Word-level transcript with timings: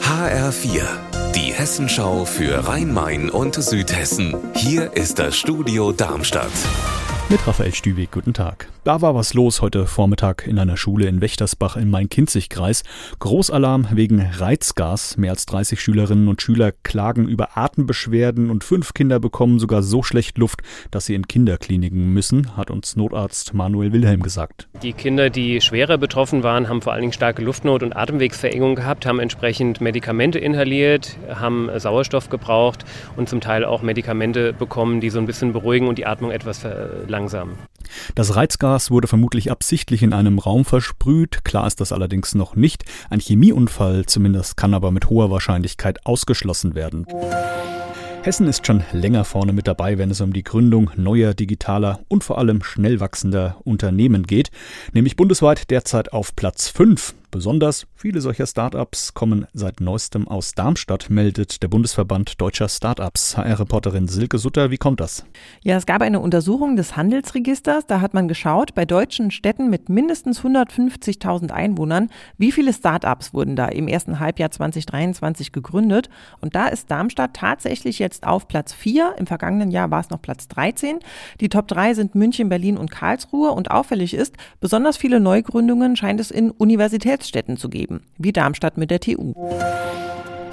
HR4, 0.00 0.82
die 1.34 1.52
Hessenschau 1.52 2.24
für 2.24 2.68
Rhein-Main 2.68 3.30
und 3.30 3.56
Südhessen. 3.56 4.36
Hier 4.54 4.92
ist 4.92 5.18
das 5.18 5.36
Studio 5.36 5.90
Darmstadt. 5.90 6.52
Mit 7.28 7.44
Raphael 7.44 7.74
Stüwig, 7.74 8.12
guten 8.12 8.32
Tag. 8.32 8.68
Da 8.84 9.00
war 9.00 9.16
was 9.16 9.34
los 9.34 9.60
heute 9.60 9.86
Vormittag 9.86 10.46
in 10.46 10.58
einer 10.60 10.76
Schule 10.76 11.08
in 11.08 11.20
Wächtersbach 11.20 11.76
im 11.76 11.90
Main-Kinzig-Kreis. 11.90 12.84
Großalarm 13.18 13.88
wegen 13.90 14.20
Reizgas. 14.20 15.16
Mehr 15.16 15.32
als 15.32 15.46
30 15.46 15.80
Schülerinnen 15.80 16.28
und 16.28 16.40
Schüler 16.40 16.70
klagen 16.70 17.26
über 17.26 17.56
Atembeschwerden 17.56 18.50
und 18.50 18.62
fünf 18.62 18.94
Kinder 18.94 19.18
bekommen 19.18 19.58
sogar 19.58 19.82
so 19.82 20.04
schlecht 20.04 20.38
Luft, 20.38 20.60
dass 20.92 21.06
sie 21.06 21.14
in 21.14 21.26
Kinderkliniken 21.26 22.12
müssen, 22.12 22.56
hat 22.56 22.70
uns 22.70 22.94
Notarzt 22.94 23.52
Manuel 23.52 23.92
Wilhelm 23.92 24.22
gesagt. 24.22 24.68
Die 24.84 24.92
Kinder, 24.92 25.30
die 25.30 25.62
schwerer 25.62 25.96
betroffen 25.96 26.42
waren, 26.42 26.68
haben 26.68 26.82
vor 26.82 26.92
allen 26.92 27.00
Dingen 27.00 27.14
starke 27.14 27.40
Luftnot 27.40 27.82
und 27.82 27.96
Atemwegsverengung 27.96 28.74
gehabt, 28.74 29.06
haben 29.06 29.18
entsprechend 29.18 29.80
Medikamente 29.80 30.38
inhaliert, 30.38 31.16
haben 31.34 31.70
Sauerstoff 31.74 32.28
gebraucht 32.28 32.84
und 33.16 33.26
zum 33.26 33.40
Teil 33.40 33.64
auch 33.64 33.80
Medikamente 33.80 34.52
bekommen, 34.52 35.00
die 35.00 35.08
so 35.08 35.18
ein 35.18 35.24
bisschen 35.24 35.54
beruhigen 35.54 35.88
und 35.88 35.96
die 35.96 36.04
Atmung 36.04 36.30
etwas 36.30 36.58
verlangsamen. 36.58 37.54
Das 38.14 38.36
Reizgas 38.36 38.90
wurde 38.90 39.08
vermutlich 39.08 39.50
absichtlich 39.50 40.02
in 40.02 40.12
einem 40.12 40.38
Raum 40.38 40.66
versprüht. 40.66 41.46
Klar 41.46 41.66
ist 41.66 41.80
das 41.80 41.90
allerdings 41.90 42.34
noch 42.34 42.54
nicht. 42.54 42.84
Ein 43.08 43.20
Chemieunfall 43.20 44.04
zumindest 44.04 44.58
kann 44.58 44.74
aber 44.74 44.90
mit 44.90 45.08
hoher 45.08 45.30
Wahrscheinlichkeit 45.30 46.04
ausgeschlossen 46.04 46.74
werden. 46.74 47.06
Hessen 48.24 48.48
ist 48.48 48.66
schon 48.66 48.82
länger 48.92 49.26
vorne 49.26 49.52
mit 49.52 49.66
dabei, 49.66 49.98
wenn 49.98 50.10
es 50.10 50.22
um 50.22 50.32
die 50.32 50.44
Gründung 50.44 50.90
neuer, 50.96 51.34
digitaler 51.34 52.00
und 52.08 52.24
vor 52.24 52.38
allem 52.38 52.62
schnell 52.62 52.98
wachsender 52.98 53.58
Unternehmen 53.64 54.22
geht, 54.22 54.50
nämlich 54.94 55.16
bundesweit 55.16 55.70
derzeit 55.70 56.14
auf 56.14 56.34
Platz 56.34 56.70
5. 56.70 57.14
Besonders 57.34 57.88
viele 57.96 58.20
solcher 58.20 58.46
Startups 58.46 59.12
kommen 59.12 59.48
seit 59.52 59.80
neuestem 59.80 60.28
aus 60.28 60.52
Darmstadt, 60.52 61.10
meldet 61.10 61.64
der 61.64 61.66
Bundesverband 61.66 62.40
Deutscher 62.40 62.68
Startups. 62.68 63.36
HR-Reporterin 63.36 64.06
Silke 64.06 64.38
Sutter, 64.38 64.70
wie 64.70 64.76
kommt 64.76 65.00
das? 65.00 65.24
Ja, 65.64 65.76
es 65.76 65.84
gab 65.84 66.00
eine 66.00 66.20
Untersuchung 66.20 66.76
des 66.76 66.96
Handelsregisters. 66.96 67.86
Da 67.88 68.00
hat 68.00 68.14
man 68.14 68.28
geschaut, 68.28 68.76
bei 68.76 68.84
deutschen 68.84 69.32
Städten 69.32 69.68
mit 69.68 69.88
mindestens 69.88 70.42
150.000 70.42 71.50
Einwohnern, 71.50 72.08
wie 72.38 72.52
viele 72.52 72.72
Startups 72.72 73.34
wurden 73.34 73.56
da 73.56 73.66
im 73.66 73.88
ersten 73.88 74.20
Halbjahr 74.20 74.52
2023 74.52 75.50
gegründet. 75.50 76.10
Und 76.40 76.54
da 76.54 76.68
ist 76.68 76.88
Darmstadt 76.88 77.34
tatsächlich 77.34 77.98
jetzt 77.98 78.28
auf 78.28 78.46
Platz 78.46 78.72
4. 78.72 79.16
Im 79.18 79.26
vergangenen 79.26 79.72
Jahr 79.72 79.90
war 79.90 79.98
es 79.98 80.10
noch 80.10 80.22
Platz 80.22 80.46
13. 80.46 81.00
Die 81.40 81.48
Top 81.48 81.66
3 81.66 81.94
sind 81.94 82.14
München, 82.14 82.48
Berlin 82.48 82.76
und 82.76 82.92
Karlsruhe. 82.92 83.50
Und 83.50 83.72
auffällig 83.72 84.14
ist, 84.14 84.36
besonders 84.60 84.96
viele 84.96 85.18
Neugründungen 85.18 85.96
scheint 85.96 86.20
es 86.20 86.30
in 86.30 86.52
Universitäts 86.52 87.23
Geschäftsstätten 87.24 87.56
zu 87.56 87.70
geben, 87.70 88.02
wie 88.18 88.32
Darmstadt 88.32 88.76
mit 88.76 88.90
der 88.90 89.00
TU. 89.00 89.32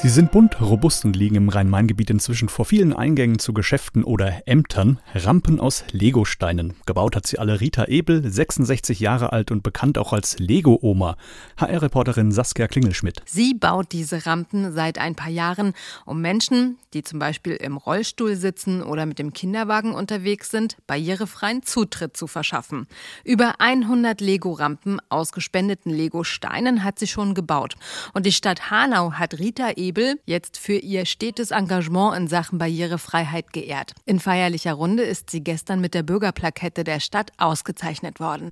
Sie 0.00 0.10
sind 0.10 0.30
bunt, 0.30 0.60
robust 0.60 1.04
und 1.04 1.16
liegen 1.16 1.34
im 1.34 1.48
Rhein-Main-Gebiet 1.48 2.10
inzwischen 2.10 2.48
vor 2.48 2.64
vielen 2.64 2.92
Eingängen 2.92 3.40
zu 3.40 3.52
Geschäften 3.52 4.04
oder 4.04 4.42
Ämtern. 4.46 5.00
Rampen 5.12 5.58
aus 5.58 5.82
Legosteinen. 5.90 6.74
Gebaut 6.86 7.16
hat 7.16 7.26
sie 7.26 7.40
alle 7.40 7.60
Rita 7.60 7.86
Ebel, 7.86 8.30
66 8.30 9.00
Jahre 9.00 9.32
alt 9.32 9.50
und 9.50 9.64
bekannt 9.64 9.98
auch 9.98 10.12
als 10.12 10.38
Lego-Oma. 10.38 11.16
HR-Reporterin 11.56 12.30
Saskia 12.30 12.68
Klingelschmidt. 12.68 13.22
Sie 13.24 13.54
baut 13.54 13.90
diese 13.90 14.24
Rampen 14.24 14.72
seit 14.72 14.98
ein 14.98 15.16
paar 15.16 15.32
Jahren, 15.32 15.74
um 16.06 16.20
Menschen, 16.20 16.78
die 16.94 17.02
zum 17.02 17.18
Beispiel 17.18 17.54
im 17.54 17.76
Rollstuhl 17.76 18.36
sitzen 18.36 18.84
oder 18.84 19.04
mit 19.04 19.18
dem 19.18 19.32
Kinderwagen 19.32 19.92
unterwegs 19.92 20.52
sind, 20.52 20.76
barrierefreien 20.86 21.64
Zutritt 21.64 22.16
zu 22.16 22.28
verschaffen. 22.28 22.86
Über 23.24 23.54
100 23.58 24.20
Lego-Rampen 24.20 25.00
aus 25.08 25.32
gespendeten 25.32 25.90
Lego-Steinen 25.90 26.84
hat 26.84 27.00
sie 27.00 27.08
schon 27.08 27.34
gebaut. 27.34 27.74
Und 28.14 28.26
die 28.26 28.32
Stadt 28.32 28.70
Hanau 28.70 29.14
hat 29.14 29.40
Rita 29.40 29.70
Ebel 29.72 29.87
Ebel 29.88 30.20
jetzt 30.26 30.58
für 30.58 30.74
ihr 30.74 31.06
stetes 31.06 31.50
Engagement 31.50 32.14
in 32.14 32.28
Sachen 32.28 32.58
Barrierefreiheit 32.58 33.54
geehrt. 33.54 33.94
In 34.04 34.20
feierlicher 34.20 34.74
Runde 34.74 35.02
ist 35.02 35.30
sie 35.30 35.42
gestern 35.42 35.80
mit 35.80 35.94
der 35.94 36.02
Bürgerplakette 36.02 36.84
der 36.84 37.00
Stadt 37.00 37.32
ausgezeichnet 37.38 38.20
worden. 38.20 38.50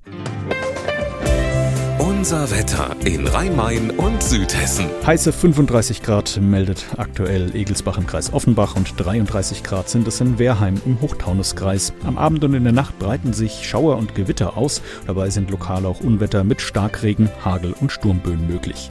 Unser 1.98 2.50
Wetter 2.50 2.96
in 3.04 3.26
Rhein-Main 3.26 3.90
und 3.90 4.22
Südhessen. 4.22 4.86
Heiße 5.04 5.30
35 5.30 6.02
Grad 6.02 6.40
meldet 6.40 6.86
aktuell 6.96 7.54
Egelsbach 7.54 7.98
im 7.98 8.06
Kreis 8.06 8.32
Offenbach 8.32 8.74
und 8.74 8.94
33 8.96 9.62
Grad 9.62 9.90
sind 9.90 10.08
es 10.08 10.20
in 10.22 10.38
Wehrheim 10.38 10.80
im 10.86 11.00
Hochtaunuskreis. 11.02 11.92
Am 12.04 12.16
Abend 12.16 12.42
und 12.44 12.54
in 12.54 12.64
der 12.64 12.72
Nacht 12.72 12.98
breiten 12.98 13.34
sich 13.34 13.68
Schauer 13.68 13.98
und 13.98 14.14
Gewitter 14.14 14.56
aus. 14.56 14.80
Dabei 15.06 15.28
sind 15.28 15.50
lokal 15.50 15.84
auch 15.84 16.00
Unwetter 16.00 16.44
mit 16.44 16.62
Starkregen, 16.62 17.28
Hagel 17.44 17.74
und 17.78 17.92
Sturmböen 17.92 18.46
möglich. 18.46 18.90